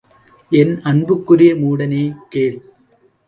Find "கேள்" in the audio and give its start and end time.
2.29-2.57